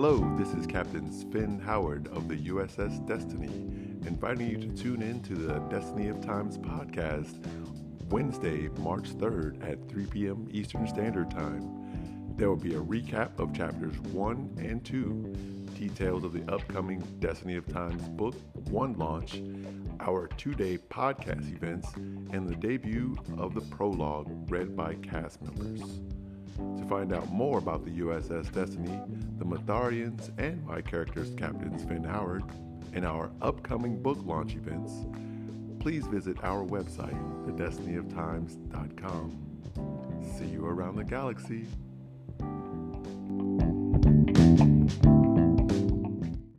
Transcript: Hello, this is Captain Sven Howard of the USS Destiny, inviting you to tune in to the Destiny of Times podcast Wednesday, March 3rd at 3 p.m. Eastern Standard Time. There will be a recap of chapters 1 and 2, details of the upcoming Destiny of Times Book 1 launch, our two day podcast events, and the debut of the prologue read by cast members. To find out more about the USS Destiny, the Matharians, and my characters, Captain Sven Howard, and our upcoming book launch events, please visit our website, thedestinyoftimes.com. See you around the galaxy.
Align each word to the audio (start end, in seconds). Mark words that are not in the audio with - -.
Hello, 0.00 0.32
this 0.38 0.54
is 0.54 0.64
Captain 0.64 1.10
Sven 1.10 1.58
Howard 1.58 2.06
of 2.12 2.28
the 2.28 2.36
USS 2.36 3.04
Destiny, 3.04 3.48
inviting 4.06 4.48
you 4.48 4.56
to 4.56 4.68
tune 4.80 5.02
in 5.02 5.20
to 5.22 5.34
the 5.34 5.58
Destiny 5.70 6.06
of 6.06 6.20
Times 6.20 6.56
podcast 6.56 7.44
Wednesday, 8.08 8.68
March 8.78 9.10
3rd 9.16 9.60
at 9.68 9.88
3 9.88 10.06
p.m. 10.06 10.46
Eastern 10.52 10.86
Standard 10.86 11.32
Time. 11.32 12.36
There 12.36 12.48
will 12.48 12.54
be 12.54 12.76
a 12.76 12.80
recap 12.80 13.40
of 13.40 13.52
chapters 13.52 13.98
1 14.12 14.58
and 14.58 14.84
2, 14.84 15.34
details 15.76 16.22
of 16.22 16.32
the 16.32 16.48
upcoming 16.48 17.00
Destiny 17.18 17.56
of 17.56 17.66
Times 17.66 18.08
Book 18.10 18.36
1 18.70 18.92
launch, 18.92 19.42
our 19.98 20.28
two 20.36 20.54
day 20.54 20.78
podcast 20.78 21.52
events, 21.52 21.92
and 22.30 22.48
the 22.48 22.54
debut 22.54 23.16
of 23.36 23.52
the 23.52 23.62
prologue 23.62 24.30
read 24.48 24.76
by 24.76 24.94
cast 24.94 25.42
members. 25.42 25.82
To 26.58 26.84
find 26.88 27.12
out 27.12 27.30
more 27.32 27.58
about 27.58 27.84
the 27.84 28.00
USS 28.00 28.52
Destiny, 28.52 29.00
the 29.38 29.44
Matharians, 29.44 30.30
and 30.38 30.64
my 30.66 30.80
characters, 30.80 31.32
Captain 31.36 31.78
Sven 31.78 32.02
Howard, 32.04 32.44
and 32.92 33.04
our 33.06 33.30
upcoming 33.40 34.02
book 34.02 34.18
launch 34.24 34.54
events, 34.54 35.06
please 35.78 36.06
visit 36.06 36.36
our 36.42 36.64
website, 36.64 37.16
thedestinyoftimes.com. 37.46 39.44
See 40.36 40.46
you 40.46 40.66
around 40.66 40.96
the 40.96 41.04
galaxy. 41.04 41.66